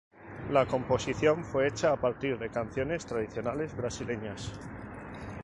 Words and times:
La 0.49 0.65
composición 0.65 1.43
fue 1.45 1.67
hecha 1.67 1.91
a 1.93 2.01
partir 2.01 2.39
de 2.39 2.49
canciones 2.49 3.05
tradicionales 3.05 3.75
brasileñas. 3.77 4.51